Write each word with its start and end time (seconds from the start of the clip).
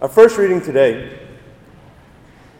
Our 0.00 0.08
first 0.08 0.38
reading 0.38 0.60
today, 0.60 1.18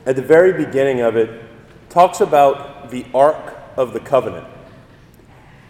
at 0.05 0.17
the 0.17 0.23
very 0.23 0.53
beginning 0.53 1.03
of 1.03 1.15
it, 1.15 1.41
talks 1.89 2.21
about 2.21 2.91
the 2.91 3.07
Ark 3.15 3.57
of 3.77 3.93
the 3.93 4.01
Covenant. 4.01 4.49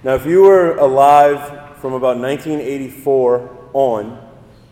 Now, 0.03 0.15
if 0.15 0.25
you 0.25 0.45
were 0.45 0.79
alive 0.79 1.77
from 1.77 1.93
about 1.93 2.17
1984 2.17 3.69
on, 3.75 4.19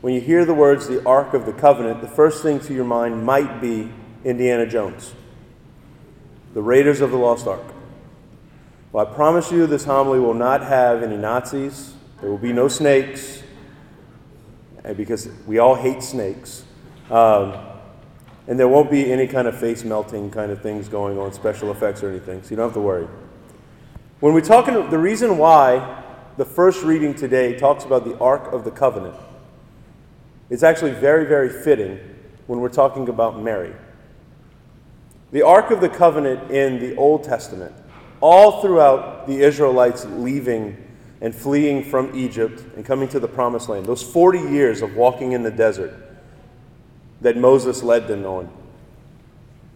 when 0.00 0.14
you 0.14 0.22
hear 0.22 0.46
the 0.46 0.54
words 0.54 0.88
the 0.88 1.06
Ark 1.06 1.34
of 1.34 1.44
the 1.44 1.52
Covenant, 1.52 2.00
the 2.00 2.08
first 2.08 2.42
thing 2.42 2.60
to 2.60 2.72
your 2.72 2.86
mind 2.86 3.22
might 3.22 3.60
be 3.60 3.92
Indiana 4.24 4.66
Jones, 4.66 5.12
the 6.54 6.62
Raiders 6.62 7.02
of 7.02 7.10
the 7.10 7.18
Lost 7.18 7.46
Ark. 7.46 7.74
Well, 8.92 9.06
I 9.06 9.14
promise 9.14 9.52
you 9.52 9.66
this 9.66 9.84
homily 9.84 10.18
will 10.18 10.32
not 10.32 10.62
have 10.62 11.02
any 11.02 11.18
Nazis, 11.18 11.92
there 12.22 12.30
will 12.30 12.38
be 12.38 12.54
no 12.54 12.68
snakes, 12.68 13.42
because 14.96 15.28
we 15.46 15.58
all 15.58 15.74
hate 15.74 16.02
snakes. 16.02 16.62
Um, 17.10 17.56
and 18.48 18.58
there 18.58 18.68
won't 18.68 18.90
be 18.90 19.10
any 19.12 19.26
kind 19.26 19.48
of 19.48 19.58
face 19.58 19.84
melting 19.84 20.30
kind 20.30 20.52
of 20.52 20.62
things 20.62 20.88
going 20.88 21.18
on, 21.18 21.32
special 21.32 21.70
effects 21.70 22.02
or 22.02 22.10
anything, 22.10 22.42
so 22.42 22.50
you 22.50 22.56
don't 22.56 22.66
have 22.66 22.74
to 22.74 22.80
worry. 22.80 23.08
When 24.20 24.34
we're 24.34 24.40
talking, 24.40 24.88
the 24.90 24.98
reason 24.98 25.38
why 25.38 26.04
the 26.36 26.44
first 26.44 26.82
reading 26.82 27.14
today 27.14 27.58
talks 27.58 27.84
about 27.84 28.04
the 28.04 28.18
Ark 28.18 28.52
of 28.52 28.64
the 28.64 28.70
Covenant 28.70 29.16
it's 30.48 30.62
actually 30.62 30.92
very, 30.92 31.26
very 31.26 31.48
fitting 31.48 31.98
when 32.46 32.60
we're 32.60 32.68
talking 32.68 33.08
about 33.08 33.42
Mary. 33.42 33.74
The 35.32 35.42
Ark 35.42 35.70
of 35.72 35.80
the 35.80 35.88
Covenant 35.88 36.52
in 36.52 36.78
the 36.78 36.94
Old 36.96 37.24
Testament, 37.24 37.74
all 38.20 38.62
throughout 38.62 39.26
the 39.26 39.40
Israelites 39.40 40.04
leaving 40.04 40.76
and 41.20 41.34
fleeing 41.34 41.82
from 41.82 42.14
Egypt 42.14 42.62
and 42.76 42.84
coming 42.84 43.08
to 43.08 43.18
the 43.18 43.26
Promised 43.26 43.68
Land, 43.68 43.86
those 43.86 44.02
40 44.02 44.38
years 44.38 44.82
of 44.82 44.94
walking 44.94 45.32
in 45.32 45.42
the 45.42 45.50
desert 45.50 45.92
that 47.20 47.36
Moses 47.36 47.82
led 47.82 48.08
them 48.08 48.24
on, 48.24 48.50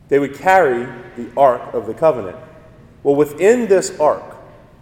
they 0.09 0.19
would 0.19 0.35
carry 0.35 0.87
the 1.17 1.31
Ark 1.37 1.73
of 1.73 1.87
the 1.87 1.95
Covenant. 1.95 2.37
Well, 3.03 3.15
within 3.15 3.67
this 3.69 3.99
Ark, 3.99 4.37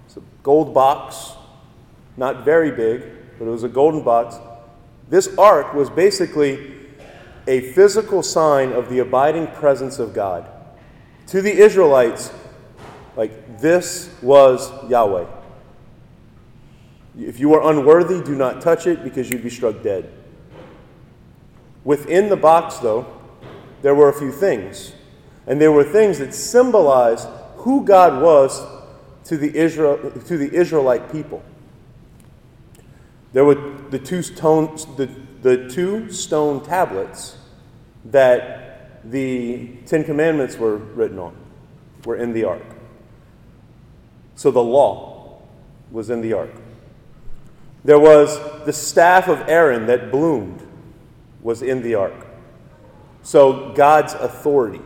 it's 0.06 0.16
a 0.16 0.22
gold 0.42 0.74
box, 0.74 1.32
not 2.16 2.44
very 2.44 2.70
big, 2.70 3.02
but 3.38 3.46
it 3.46 3.50
was 3.50 3.62
a 3.62 3.68
golden 3.68 4.02
box. 4.02 4.36
This 5.08 5.36
Ark 5.36 5.74
was 5.74 5.90
basically 5.90 6.74
a 7.46 7.72
physical 7.72 8.22
sign 8.22 8.72
of 8.72 8.90
the 8.90 8.98
abiding 8.98 9.46
presence 9.48 9.98
of 9.98 10.12
God. 10.12 10.50
To 11.28 11.40
the 11.40 11.52
Israelites, 11.52 12.32
like 13.16 13.60
this 13.60 14.10
was 14.22 14.70
Yahweh. 14.88 15.26
If 17.18 17.40
you 17.40 17.52
are 17.54 17.70
unworthy, 17.70 18.22
do 18.22 18.34
not 18.34 18.60
touch 18.60 18.86
it 18.86 19.02
because 19.02 19.30
you'd 19.30 19.42
be 19.42 19.50
struck 19.50 19.82
dead. 19.82 20.12
Within 21.88 22.28
the 22.28 22.36
box, 22.36 22.76
though, 22.76 23.06
there 23.80 23.94
were 23.94 24.10
a 24.10 24.12
few 24.12 24.30
things. 24.30 24.92
And 25.46 25.58
there 25.58 25.72
were 25.72 25.82
things 25.82 26.18
that 26.18 26.34
symbolized 26.34 27.26
who 27.56 27.82
God 27.82 28.20
was 28.22 28.62
to 29.24 29.38
the, 29.38 29.56
Israel, 29.56 29.96
to 30.26 30.36
the 30.36 30.54
Israelite 30.54 31.10
people. 31.10 31.42
There 33.32 33.46
were 33.46 33.54
the 33.88 33.98
two, 33.98 34.20
stone, 34.20 34.76
the, 34.98 35.08
the 35.40 35.70
two 35.70 36.12
stone 36.12 36.62
tablets 36.62 37.38
that 38.04 39.00
the 39.10 39.68
Ten 39.86 40.04
Commandments 40.04 40.58
were 40.58 40.76
written 40.76 41.18
on, 41.18 41.34
were 42.04 42.16
in 42.16 42.34
the 42.34 42.44
ark. 42.44 42.66
So 44.34 44.50
the 44.50 44.62
law 44.62 45.40
was 45.90 46.10
in 46.10 46.20
the 46.20 46.34
ark. 46.34 46.52
There 47.82 47.98
was 47.98 48.38
the 48.66 48.74
staff 48.74 49.26
of 49.26 49.48
Aaron 49.48 49.86
that 49.86 50.10
bloomed, 50.12 50.67
was 51.42 51.62
in 51.62 51.82
the 51.82 51.94
ark. 51.94 52.26
So 53.22 53.72
God's 53.74 54.14
authority, 54.14 54.80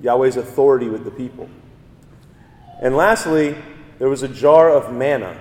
Yahweh's 0.00 0.36
authority 0.36 0.88
with 0.88 1.04
the 1.04 1.10
people. 1.10 1.48
And 2.80 2.96
lastly, 2.96 3.56
there 3.98 4.08
was 4.08 4.22
a 4.22 4.28
jar 4.28 4.70
of 4.70 4.92
manna, 4.92 5.38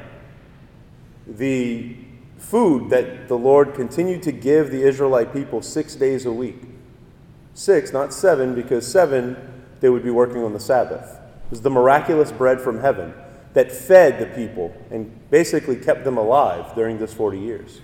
the 1.26 1.96
food 2.38 2.90
that 2.90 3.28
the 3.28 3.38
Lord 3.38 3.74
continued 3.74 4.24
to 4.24 4.32
give 4.32 4.70
the 4.70 4.84
Israelite 4.84 5.34
people 5.34 5.62
six 5.62 5.96
days 5.96 6.26
a 6.26 6.32
week. 6.32 6.62
Six, 7.54 7.94
not 7.94 8.14
seven, 8.14 8.56
because 8.56 8.86
seven 8.86 9.38
they 9.80 9.90
would 9.90 10.04
be 10.04 10.10
working 10.10 10.44
on 10.44 10.54
the 10.54 10.60
Sabbath. 10.60 11.20
It 11.46 11.52
was 11.52 11.62
the 11.62 11.70
miraculous 11.70 12.32
bread 12.32 12.62
from 12.62 12.80
heaven 12.80 13.14
that 13.54 13.72
fed 13.72 14.20
the 14.20 14.26
people 14.26 14.76
and 14.90 15.30
basically 15.30 15.76
kept 15.76 16.04
them 16.04 16.18
alive 16.18 16.74
during 16.76 16.98
this 16.98 17.14
40 17.14 17.40
years. 17.40 17.82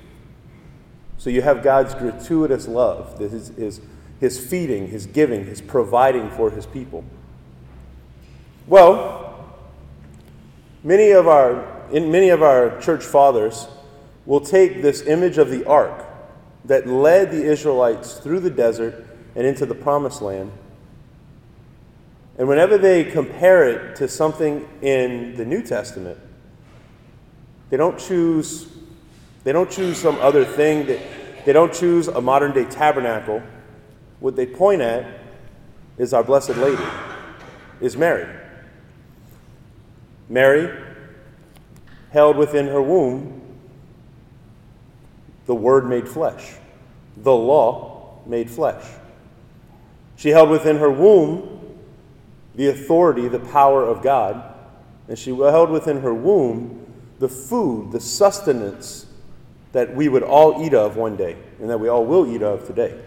So 1.20 1.30
you 1.30 1.44
have 1.44 1.62
God's 1.62 1.94
gratuitous 1.94 2.68
love, 2.68 3.20
his, 3.20 3.50
his, 3.50 3.82
his 4.20 4.40
feeding, 4.40 4.88
his 4.88 5.06
giving, 5.06 5.46
his 5.46 5.62
providing 5.62 6.32
for 6.32 6.50
his 6.50 6.66
people. 6.66 7.04
Well, 8.66 9.54
many 10.84 11.12
of 11.12 11.28
our, 11.28 11.88
in 11.92 12.12
many 12.12 12.30
of 12.30 12.42
our 12.42 12.80
church 12.82 13.04
fathers 13.04 13.68
will 14.26 14.42
take 14.42 14.82
this 14.82 15.06
image 15.06 15.38
of 15.38 15.52
the 15.52 15.64
ark 15.66 16.04
that 16.66 16.88
led 16.88 17.30
the 17.30 17.44
Israelites 17.44 18.16
through 18.16 18.40
the 18.40 18.50
desert 18.50 19.06
and 19.36 19.46
into 19.46 19.68
the 19.68 19.76
promised 19.76 20.24
land 20.24 20.52
and 22.40 22.48
whenever 22.48 22.78
they 22.78 23.04
compare 23.04 23.68
it 23.68 23.98
to 23.98 24.08
something 24.08 24.66
in 24.82 25.36
the 25.36 25.44
New 25.44 25.62
Testament, 25.62 26.18
they 27.70 27.76
don't 27.76 28.00
choose 28.00 28.70
they 29.44 29.52
don't 29.52 29.72
choose 29.72 29.98
some 29.98 30.18
other 30.20 30.46
thing 30.46 30.86
that 30.88 31.00
they 31.46 31.54
don't 31.54 31.74
choose 31.74 32.08
a 32.08 32.22
modern 32.22 32.54
day 32.54 32.66
tabernacle. 32.66 33.42
What 34.20 34.36
they 34.36 34.46
point 34.46 34.82
at 34.82 35.06
is 35.98 36.14
our 36.14 36.24
blessed 36.24 36.58
lady, 36.58 36.84
is 37.82 37.96
Mary. 37.96 38.28
Mary 40.28 40.86
held 42.12 42.38
within 42.38 42.68
her 42.68 42.82
womb 42.82 43.42
the 45.46 45.56
word 45.56 45.90
made 45.90 46.08
flesh, 46.08 46.54
the 47.18 47.36
law 47.36 48.20
made 48.28 48.50
flesh. 48.50 48.84
She 50.16 50.30
held 50.30 50.50
within 50.50 50.78
her 50.78 50.92
womb 50.92 51.78
the 52.54 52.68
authority, 52.68 53.28
the 53.28 53.40
power 53.40 53.84
of 53.84 54.04
God, 54.04 54.44
and 55.08 55.18
she 55.18 55.32
held 55.32 55.72
within 55.72 56.02
her 56.02 56.14
womb 56.14 56.86
the 57.18 57.30
food, 57.30 57.92
the 57.92 58.00
sustenance 58.00 59.08
that 59.72 59.96
we 59.96 60.10
would 60.10 60.24
all 60.24 60.66
eat 60.66 60.74
of 60.74 60.96
one 60.96 61.16
day, 61.16 61.38
and 61.60 61.70
that 61.70 61.80
we 61.80 61.88
all 61.88 62.06
will 62.06 62.28
eat 62.28 62.42
of 62.42 62.66
today. 62.66 63.00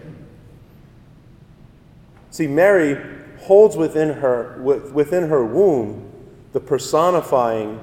See, 2.30 2.46
Mary 2.46 2.96
holds 3.40 3.76
within 3.76 4.14
her, 4.14 4.60
within 4.62 5.28
her 5.28 5.44
womb 5.44 6.10
the 6.52 6.60
personifying 6.60 7.80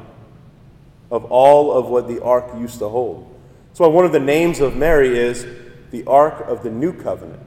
of 1.12 1.26
all 1.26 1.72
of 1.72 1.88
what 1.88 2.08
the 2.08 2.22
ark 2.24 2.52
used 2.58 2.80
to 2.80 2.90
hold. 2.90 3.36
That's 3.70 3.80
why 3.80 3.88
one 3.88 4.06
of 4.06 4.12
the 4.12 4.20
names 4.20 4.60
of 4.60 4.76
Mary 4.76 5.18
is 5.18 5.46
the 5.92 6.04
Ark 6.06 6.48
of 6.48 6.64
the 6.64 6.70
New 6.70 6.94
Covenant, 6.94 7.42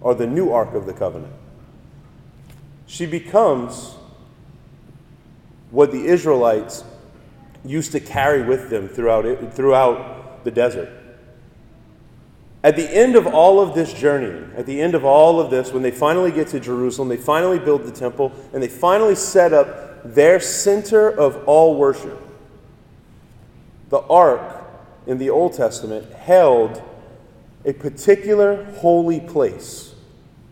or 0.00 0.14
the 0.14 0.26
New 0.26 0.52
Ark 0.52 0.74
of 0.74 0.86
the 0.86 0.92
Covenant 0.92 1.32
she 2.86 3.04
becomes 3.04 3.96
what 5.70 5.90
the 5.90 6.06
Israelites 6.06 6.84
used 7.64 7.92
to 7.92 8.00
carry 8.00 8.42
with 8.42 8.70
them 8.70 8.88
throughout, 8.88 9.26
it, 9.26 9.52
throughout 9.52 10.25
the 10.46 10.50
desert. 10.50 10.88
At 12.64 12.76
the 12.76 12.88
end 12.88 13.14
of 13.14 13.26
all 13.26 13.60
of 13.60 13.74
this 13.74 13.92
journeying, 13.92 14.52
at 14.56 14.64
the 14.64 14.80
end 14.80 14.94
of 14.94 15.04
all 15.04 15.38
of 15.38 15.50
this, 15.50 15.72
when 15.72 15.82
they 15.82 15.90
finally 15.90 16.32
get 16.32 16.48
to 16.48 16.60
Jerusalem, 16.60 17.08
they 17.08 17.18
finally 17.18 17.58
build 17.58 17.84
the 17.84 17.92
temple, 17.92 18.32
and 18.54 18.62
they 18.62 18.68
finally 18.68 19.14
set 19.14 19.52
up 19.52 20.14
their 20.14 20.40
center 20.40 21.10
of 21.10 21.44
all 21.46 21.76
worship. 21.76 22.20
The 23.90 24.00
ark 24.00 24.64
in 25.06 25.18
the 25.18 25.30
Old 25.30 25.52
Testament 25.52 26.12
held 26.12 26.82
a 27.64 27.72
particular 27.72 28.64
holy 28.76 29.20
place 29.20 29.94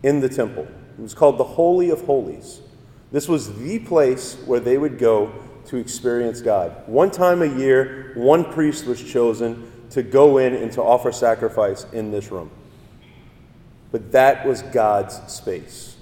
in 0.03 0.19
the 0.19 0.29
temple. 0.29 0.67
It 0.97 1.01
was 1.01 1.13
called 1.13 1.37
the 1.37 1.43
Holy 1.43 1.89
of 1.89 2.01
Holies. 2.05 2.61
This 3.11 3.27
was 3.27 3.57
the 3.59 3.79
place 3.79 4.35
where 4.45 4.59
they 4.59 4.77
would 4.77 4.97
go 4.97 5.33
to 5.65 5.77
experience 5.77 6.41
God. 6.41 6.87
One 6.87 7.11
time 7.11 7.41
a 7.41 7.57
year, 7.57 8.11
one 8.15 8.45
priest 8.53 8.85
was 8.85 9.03
chosen 9.03 9.71
to 9.91 10.03
go 10.03 10.37
in 10.37 10.53
and 10.53 10.71
to 10.73 10.81
offer 10.81 11.11
sacrifice 11.11 11.85
in 11.93 12.11
this 12.11 12.31
room. 12.31 12.49
But 13.91 14.11
that 14.11 14.45
was 14.45 14.61
God's 14.61 15.15
space. 15.31 15.95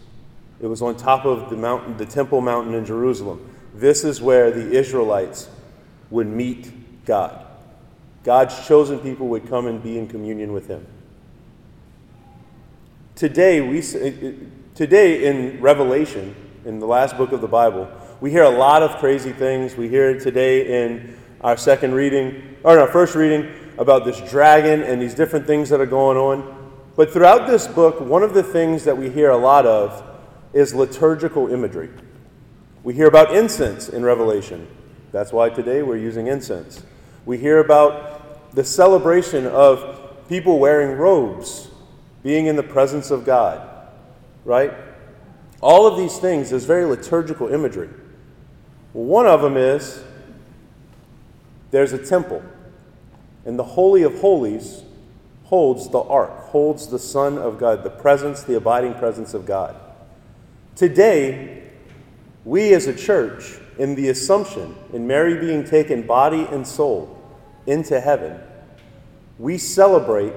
It 0.62 0.68
was 0.68 0.82
on 0.82 0.96
top 0.96 1.26
of 1.26 1.50
the 1.50 1.58
mountain, 1.58 1.98
the 1.98 2.06
Temple 2.06 2.42
Mountain 2.42 2.74
in 2.74 2.86
Jerusalem. 2.86 3.50
This 3.76 4.04
is 4.04 4.22
where 4.22 4.52
the 4.52 4.72
Israelites 4.72 5.50
would 6.10 6.28
meet 6.28 7.06
God. 7.06 7.46
God's 8.24 8.68
chosen 8.68 9.00
people 9.00 9.28
would 9.28 9.48
come 9.50 9.68
and 9.68 9.84
be 9.84 9.98
in 9.98 10.08
communion 10.08 10.54
with 10.54 10.68
Him. 10.68 10.86
Today, 13.16 13.62
we 13.62 13.82
Today 14.76 15.28
in 15.28 15.62
Revelation, 15.62 16.36
in 16.66 16.80
the 16.80 16.88
last 16.88 17.16
book 17.16 17.32
of 17.32 17.42
the 17.42 17.48
Bible, 17.48 17.88
we 18.22 18.32
hear 18.32 18.42
a 18.42 18.50
lot 18.50 18.82
of 18.82 18.98
crazy 18.98 19.32
things. 19.32 19.76
We 19.76 19.88
hear 19.88 20.10
it 20.10 20.24
today 20.24 20.84
in 20.84 21.16
our 21.42 21.58
second 21.58 21.94
reading, 21.94 22.56
or 22.64 22.74
in 22.74 22.80
our 22.80 22.88
first 22.88 23.14
reading, 23.14 23.54
about 23.78 24.06
this 24.06 24.20
dragon 24.30 24.81
and 24.81 25.02
these 25.02 25.14
different 25.14 25.48
things 25.48 25.70
that 25.70 25.81
are 25.81 25.86
going 25.86 26.18
on. 26.18 26.72
But 26.96 27.12
throughout 27.12 27.48
this 27.48 27.68
book, 27.68 28.00
one 28.00 28.24
of 28.24 28.34
the 28.34 28.44
things 28.44 28.84
that 28.84 28.98
we 28.98 29.10
hear 29.10 29.31
a 29.31 29.38
lot 29.38 29.66
of 29.66 30.04
is 30.54 30.75
liturgical 30.75 31.52
imagery. 31.52 31.90
We 32.84 32.94
hear 32.94 33.08
about 33.08 33.36
incense 33.36 33.90
in 33.90 34.04
Revelation. 34.04 34.68
That's 35.12 35.31
why 35.31 35.50
today 35.50 35.84
we're 35.84 35.98
using 35.98 36.28
incense. 36.28 36.84
We 37.25 37.38
hear 37.38 37.60
about 37.60 38.54
the 38.54 38.64
celebration 38.64 39.48
of 39.48 40.28
people 40.28 40.60
wearing 40.60 40.98
robes, 40.98 41.70
being 42.24 42.46
in 42.46 42.56
the 42.56 42.64
presence 42.64 43.12
of 43.12 43.25
God, 43.25 43.68
right? 44.46 44.74
All 45.62 45.88
of 45.88 45.98
these 45.98 46.18
things 46.18 46.52
is 46.52 46.66
very 46.66 46.86
liturgical 46.86 47.48
imagery. 47.48 47.90
One 48.92 49.25
of 49.25 49.42
them 49.42 49.58
is 49.58 50.04
there's 51.72 51.94
a 51.94 52.06
temple, 52.06 52.44
and 53.45 53.57
the 53.57 53.63
Holy 53.63 54.04
of 54.04 54.19
Holies 54.19 54.84
holds 55.45 55.90
the 55.90 56.00
ark, 56.00 56.31
holds 56.48 56.88
the 56.88 57.00
Son 57.00 57.38
of 57.38 57.60
God, 57.60 57.84
the 57.84 57.90
presence, 57.90 58.44
the 58.44 58.56
abiding 58.56 58.95
presence 58.95 59.34
of 59.34 59.45
God. 59.45 59.75
Today, 60.75 61.63
we 62.45 62.74
as 62.74 62.88
a 62.88 62.95
church, 62.95 63.60
in 63.78 63.95
the 63.95 64.10
assumption, 64.10 64.75
in 64.94 65.07
Mary 65.07 65.40
being 65.40 65.63
taken 65.63 66.06
body 66.06 66.48
and 66.51 66.66
soul 66.66 67.19
into 67.66 68.00
heaven, 68.00 68.40
we 69.40 69.57
celebrate 69.57 70.34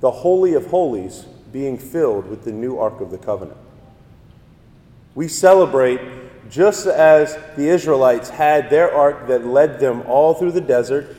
the 0.00 0.10
Holy 0.10 0.54
of 0.54 0.66
Holies 0.66 1.24
being 1.52 1.78
filled 1.78 2.28
with 2.28 2.44
the 2.44 2.52
new 2.52 2.78
Ark 2.78 3.00
of 3.00 3.10
the 3.10 3.18
Covenant. 3.18 3.58
We 5.14 5.28
celebrate 5.28 6.00
just 6.50 6.86
as 6.86 7.36
the 7.56 7.68
Israelites 7.68 8.28
had 8.28 8.70
their 8.70 8.94
ark 8.94 9.26
that 9.28 9.46
led 9.46 9.80
them 9.80 10.02
all 10.02 10.34
through 10.34 10.52
the 10.52 10.60
desert 10.60 11.16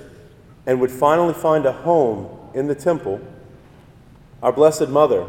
and 0.67 0.81
would 0.81 0.91
finally 0.91 1.33
find 1.33 1.65
a 1.65 1.71
home 1.71 2.29
in 2.53 2.67
the 2.67 2.75
temple, 2.75 3.21
our 4.43 4.51
Blessed 4.51 4.89
Mother 4.89 5.25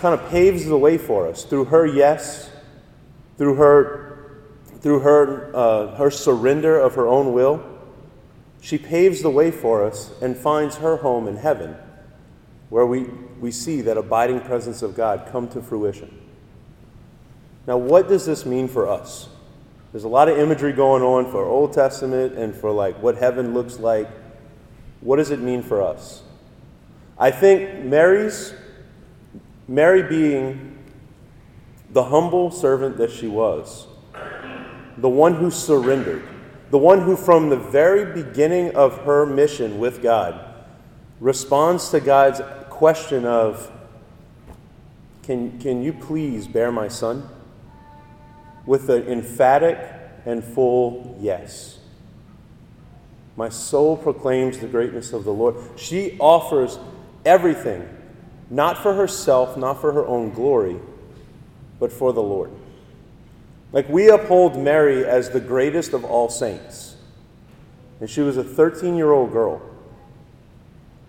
kind 0.00 0.12
of 0.18 0.28
paves 0.28 0.66
the 0.66 0.76
way 0.76 0.98
for 0.98 1.28
us 1.28 1.44
through 1.44 1.66
her 1.66 1.86
yes, 1.86 2.50
through 3.38 3.54
her, 3.54 4.42
through 4.80 5.00
her, 5.00 5.56
uh, 5.56 5.94
her 5.94 6.10
surrender 6.10 6.78
of 6.78 6.96
her 6.96 7.06
own 7.06 7.32
will. 7.32 7.64
She 8.60 8.76
paves 8.76 9.22
the 9.22 9.30
way 9.30 9.52
for 9.52 9.84
us 9.84 10.12
and 10.20 10.36
finds 10.36 10.76
her 10.78 10.96
home 10.96 11.28
in 11.28 11.36
heaven, 11.36 11.76
where 12.70 12.84
we, 12.84 13.04
we 13.40 13.52
see 13.52 13.80
that 13.82 13.96
abiding 13.96 14.40
presence 14.40 14.82
of 14.82 14.96
God 14.96 15.28
come 15.30 15.48
to 15.50 15.62
fruition. 15.62 16.20
Now, 17.68 17.76
what 17.76 18.08
does 18.08 18.26
this 18.26 18.44
mean 18.44 18.66
for 18.66 18.88
us? 18.88 19.28
There's 19.98 20.04
a 20.04 20.08
lot 20.08 20.28
of 20.28 20.38
imagery 20.38 20.72
going 20.72 21.02
on 21.02 21.28
for 21.28 21.44
Old 21.44 21.72
Testament 21.72 22.34
and 22.34 22.54
for 22.54 22.70
like 22.70 23.02
what 23.02 23.16
heaven 23.16 23.52
looks 23.52 23.80
like. 23.80 24.08
What 25.00 25.16
does 25.16 25.32
it 25.32 25.40
mean 25.40 25.60
for 25.60 25.82
us? 25.82 26.22
I 27.18 27.32
think 27.32 27.84
Mary's 27.84 28.54
Mary 29.66 30.04
being 30.04 30.78
the 31.90 32.04
humble 32.04 32.52
servant 32.52 32.96
that 32.98 33.10
she 33.10 33.26
was, 33.26 33.88
the 34.98 35.08
one 35.08 35.34
who 35.34 35.50
surrendered, 35.50 36.22
the 36.70 36.78
one 36.78 37.00
who 37.00 37.16
from 37.16 37.48
the 37.48 37.56
very 37.56 38.22
beginning 38.22 38.76
of 38.76 38.98
her 38.98 39.26
mission 39.26 39.80
with 39.80 40.00
God 40.00 40.54
responds 41.18 41.90
to 41.90 41.98
God's 41.98 42.40
question 42.70 43.24
of 43.24 43.68
can, 45.24 45.58
can 45.58 45.82
you 45.82 45.92
please 45.92 46.46
bear 46.46 46.70
my 46.70 46.86
son? 46.86 47.28
With 48.68 48.90
an 48.90 49.08
emphatic 49.08 49.78
and 50.26 50.44
full 50.44 51.16
yes. 51.18 51.78
My 53.34 53.48
soul 53.48 53.96
proclaims 53.96 54.58
the 54.58 54.66
greatness 54.66 55.14
of 55.14 55.24
the 55.24 55.32
Lord. 55.32 55.56
She 55.76 56.18
offers 56.18 56.78
everything, 57.24 57.88
not 58.50 58.76
for 58.76 58.92
herself, 58.92 59.56
not 59.56 59.80
for 59.80 59.92
her 59.92 60.06
own 60.06 60.32
glory, 60.34 60.76
but 61.80 61.90
for 61.90 62.12
the 62.12 62.22
Lord. 62.22 62.50
Like 63.72 63.88
we 63.88 64.10
uphold 64.10 64.58
Mary 64.58 65.02
as 65.02 65.30
the 65.30 65.40
greatest 65.40 65.94
of 65.94 66.04
all 66.04 66.28
saints. 66.28 66.96
And 68.00 68.10
she 68.10 68.20
was 68.20 68.36
a 68.36 68.44
13 68.44 68.96
year 68.96 69.12
old 69.12 69.32
girl. 69.32 69.62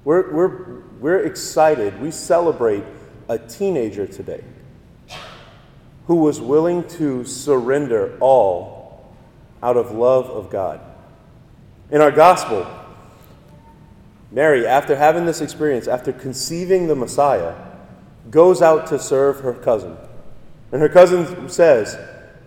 We're, 0.05 0.31
we're, 0.31 0.79
we're 1.01 1.19
excited. 1.25 1.99
We 1.99 2.11
celebrate 2.11 2.85
a 3.27 3.37
teenager 3.37 4.07
today 4.07 4.45
who 6.09 6.15
was 6.15 6.41
willing 6.41 6.87
to 6.87 7.23
surrender 7.23 8.17
all 8.19 9.13
out 9.61 9.77
of 9.77 9.91
love 9.91 10.25
of 10.25 10.49
God. 10.49 10.81
In 11.91 12.01
our 12.01 12.09
gospel, 12.09 12.65
Mary, 14.31 14.65
after 14.65 14.95
having 14.95 15.27
this 15.27 15.39
experience, 15.39 15.87
after 15.87 16.11
conceiving 16.11 16.87
the 16.87 16.95
Messiah, 16.95 17.53
goes 18.31 18.59
out 18.59 18.87
to 18.87 18.97
serve 18.97 19.41
her 19.41 19.53
cousin. 19.53 19.95
And 20.71 20.81
her 20.81 20.89
cousin 20.89 21.47
says, 21.47 21.95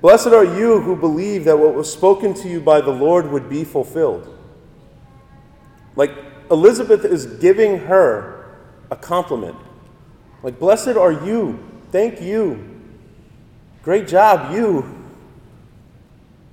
Blessed 0.01 0.27
are 0.35 0.59
you 0.59 0.81
who 0.81 0.97
believe 0.97 1.45
that 1.45 1.57
what 1.57 1.73
was 1.73 1.91
spoken 1.91 2.35
to 2.35 2.49
you 2.49 2.61
by 2.61 2.81
the 2.81 2.91
Lord 2.91 3.31
would 3.31 3.49
be 3.49 3.63
fulfilled. 3.63 4.27
Like 5.95 6.11
Elizabeth 6.51 7.05
is 7.05 7.27
giving 7.27 7.79
her 7.79 8.57
a 8.91 8.97
compliment. 8.97 9.57
Like, 10.43 10.59
blessed 10.59 10.97
are 10.97 11.13
you. 11.13 11.65
Thank 11.93 12.21
you 12.21 12.72
Great 13.83 14.07
job, 14.07 14.55
you. 14.55 14.99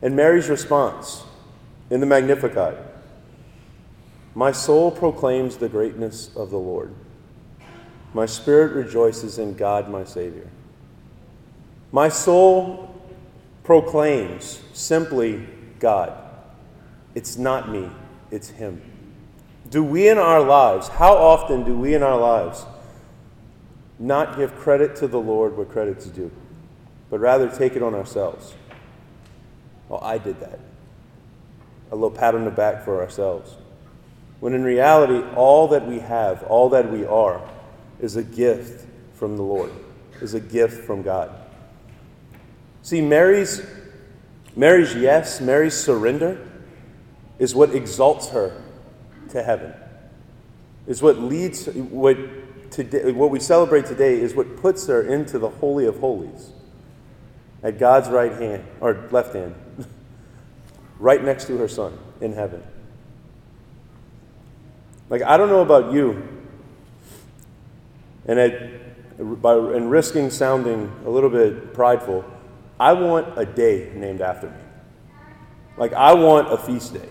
And 0.01 0.15
Mary's 0.15 0.49
response 0.49 1.23
in 1.89 1.99
the 1.99 2.05
Magnificat 2.05 2.77
My 4.33 4.51
soul 4.51 4.91
proclaims 4.91 5.57
the 5.57 5.69
greatness 5.69 6.31
of 6.35 6.49
the 6.49 6.57
Lord. 6.57 6.93
My 8.13 8.25
spirit 8.25 8.73
rejoices 8.73 9.37
in 9.37 9.53
God, 9.53 9.89
my 9.89 10.03
Savior. 10.03 10.49
My 11.91 12.09
soul 12.09 12.95
proclaims 13.63 14.61
simply 14.73 15.45
God. 15.79 16.13
It's 17.13 17.37
not 17.37 17.69
me, 17.69 17.89
it's 18.31 18.49
Him. 18.49 18.81
Do 19.69 19.83
we 19.83 20.09
in 20.09 20.17
our 20.17 20.41
lives, 20.41 20.87
how 20.87 21.13
often 21.15 21.63
do 21.63 21.77
we 21.77 21.93
in 21.93 22.01
our 22.01 22.17
lives 22.17 22.65
not 23.99 24.37
give 24.37 24.55
credit 24.55 24.95
to 24.97 25.07
the 25.07 25.19
Lord 25.19 25.55
where 25.55 25.65
credit's 25.65 26.05
due? 26.05 26.31
But 27.09 27.19
rather 27.19 27.49
take 27.49 27.75
it 27.75 27.83
on 27.83 27.95
ourselves. 27.95 28.53
Well, 29.87 29.99
I 30.03 30.17
did 30.17 30.39
that. 30.41 30.59
A 31.91 31.95
little 31.95 32.11
pat 32.11 32.35
on 32.35 32.45
the 32.45 32.51
back 32.51 32.85
for 32.85 33.01
ourselves. 33.01 33.55
When 34.39 34.53
in 34.53 34.63
reality, 34.63 35.27
all 35.35 35.67
that 35.69 35.87
we 35.87 35.99
have, 35.99 36.43
all 36.43 36.69
that 36.69 36.91
we 36.91 37.05
are, 37.05 37.41
is 37.99 38.15
a 38.15 38.23
gift 38.23 38.85
from 39.15 39.35
the 39.35 39.43
Lord, 39.43 39.71
is 40.21 40.33
a 40.33 40.39
gift 40.39 40.85
from 40.85 41.01
God. 41.01 41.31
See, 42.83 43.01
Mary's, 43.01 43.65
Mary's 44.55 44.95
yes, 44.95 45.41
Mary's 45.41 45.73
surrender 45.73 46.47
is 47.39 47.55
what 47.55 47.73
exalts 47.73 48.29
her 48.29 48.61
to 49.29 49.43
heaven. 49.43 49.73
Is 50.87 51.01
what 51.01 51.19
leads, 51.19 51.65
what, 51.65 52.17
today, 52.71 53.11
what 53.11 53.31
we 53.31 53.39
celebrate 53.39 53.85
today 53.85 54.19
is 54.19 54.33
what 54.35 54.57
puts 54.57 54.87
her 54.87 55.01
into 55.01 55.39
the 55.39 55.49
Holy 55.49 55.85
of 55.85 55.99
Holies 55.99 56.51
at 57.63 57.77
God's 57.77 58.09
right 58.09 58.31
hand, 58.31 58.65
or 58.79 59.07
left 59.11 59.33
hand, 59.33 59.55
right 60.99 61.23
next 61.23 61.45
to 61.45 61.57
her 61.57 61.67
son 61.67 61.97
in 62.21 62.33
heaven. 62.33 62.63
Like, 65.09 65.21
I 65.23 65.37
don't 65.37 65.49
know 65.49 65.61
about 65.61 65.91
you, 65.91 66.27
and 68.25 68.39
at, 68.39 69.41
by, 69.41 69.55
and 69.55 69.89
risking 69.89 70.29
sounding 70.29 70.91
a 71.05 71.09
little 71.09 71.29
bit 71.29 71.73
prideful, 71.73 72.23
I 72.79 72.93
want 72.93 73.37
a 73.37 73.45
day 73.45 73.91
named 73.95 74.21
after 74.21 74.47
me. 74.47 74.55
Like, 75.77 75.93
I 75.93 76.13
want 76.13 76.51
a 76.51 76.57
feast 76.57 76.93
day. 76.93 77.09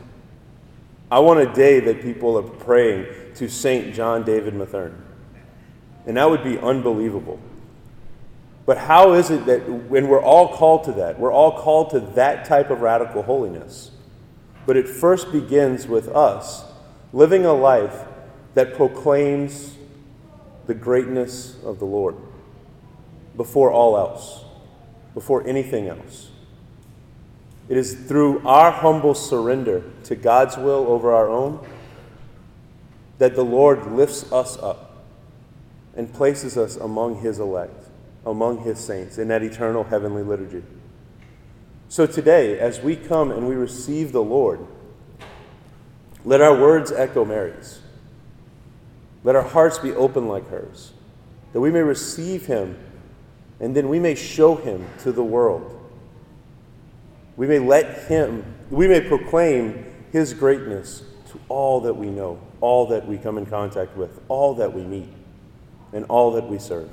I 1.11 1.19
want 1.21 1.41
a 1.41 1.53
day 1.53 1.81
that 1.81 2.03
people 2.03 2.39
are 2.39 2.43
praying 2.43 3.35
to 3.37 3.49
St. 3.49 3.95
John 3.95 4.25
David 4.25 4.55
Mathern. 4.55 4.95
And 6.07 6.17
that 6.17 6.29
would 6.29 6.45
be 6.45 6.59
unbelievable. 6.59 7.39
But 8.69 8.77
how 8.77 9.15
is 9.15 9.31
it 9.31 9.47
that 9.47 9.67
when 9.89 10.09
we're 10.09 10.23
all 10.23 10.55
called 10.55 10.85
to 10.85 10.93
that, 10.93 11.19
we're 11.19 11.33
all 11.33 11.59
called 11.59 11.89
to 11.93 12.01
that 12.01 12.45
type 12.45 12.69
of 12.69 12.83
radical 12.83 13.23
holiness? 13.23 13.93
But 14.67 14.77
it 14.77 14.87
first 14.87 15.33
begins 15.33 15.87
with 15.87 16.07
us 16.09 16.67
living 17.15 17.47
a 17.47 17.55
life 17.55 18.05
that 18.53 18.75
proclaims 18.75 19.75
the 20.67 20.75
greatness 20.75 21.57
of 21.65 21.79
the 21.79 21.87
Lord 21.87 22.17
before 23.39 23.73
all 23.73 23.97
else, 23.97 24.45
before 25.15 25.49
anything 25.49 25.89
else. 25.89 26.29
It 27.71 27.79
is 27.79 27.95
through 27.95 28.47
our 28.47 28.71
humble 28.71 29.15
surrender 29.15 29.83
to 30.05 30.15
God's 30.15 30.59
will 30.59 30.89
over 30.89 31.15
our 31.15 31.31
own 31.31 31.67
that 33.17 33.35
the 33.35 33.47
Lord 33.47 33.93
lifts 33.93 34.31
us 34.31 34.59
up 34.59 35.07
and 35.97 36.13
places 36.13 36.59
us 36.59 36.77
among 36.77 37.23
His 37.23 37.39
elect 37.39 37.88
among 38.29 38.59
his 38.59 38.79
saints 38.79 39.19
in 39.19 39.29
that 39.29 39.43
eternal 39.43 39.85
heavenly 39.85 40.23
liturgy. 40.23 40.63
So 41.89 42.07
today, 42.07 42.59
as 42.59 42.81
we 42.81 42.97
come 42.97 43.31
and 43.31 43.49
we 43.49 43.55
receive 43.55 44.13
the 44.13 44.23
Lord, 44.23 44.61
let 46.25 46.41
our 46.41 46.59
words 46.59 46.93
echo 46.93 47.25
Mary's. 47.25 47.81
Let 49.25 49.35
our 49.35 49.43
hearts 49.43 49.79
be 49.79 49.93
open 49.93 50.29
like 50.29 50.49
hers, 50.51 50.93
that 51.53 51.61
we 51.61 51.71
may 51.71 51.81
receive 51.81 52.47
him 52.47 52.79
and 53.61 53.75
then 53.75 53.89
we 53.89 53.99
may 53.99 54.15
show 54.15 54.55
him 54.55 54.87
to 55.01 55.11
the 55.11 55.25
world. 55.25 55.75
We 57.37 57.47
may 57.47 57.59
let 57.59 58.07
him, 58.09 58.45
we 58.71 58.87
may 58.87 59.01
proclaim 59.01 59.85
his 60.13 60.35
greatness 60.35 61.03
to 61.31 61.41
all 61.49 61.81
that 61.81 61.95
we 61.95 62.09
know, 62.09 62.39
all 62.61 62.87
that 62.89 63.07
we 63.07 63.19
come 63.19 63.39
in 63.39 63.47
contact 63.47 63.97
with, 63.97 64.21
all 64.29 64.55
that 64.55 64.73
we 64.73 64.83
meet, 64.83 65.13
and 65.93 66.05
all 66.09 66.33
that 66.33 66.49
we 66.49 66.59
serve. 66.59 66.91